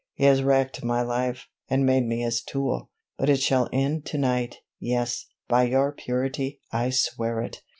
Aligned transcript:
"He 0.15 0.23
has 0.23 0.41
wrecked 0.41 0.83
my 0.83 1.03
life, 1.03 1.47
and 1.69 1.85
made 1.85 2.07
me 2.07 2.21
his 2.21 2.41
tool, 2.41 2.89
but 3.19 3.29
it 3.29 3.39
shall 3.39 3.69
end 3.71 4.03
to 4.07 4.17
night, 4.17 4.55
yes, 4.79 5.27
by 5.47 5.65
your 5.65 5.91
purity, 5.91 6.59
I 6.71 6.89
swear 6.89 7.39
it!" 7.39 7.61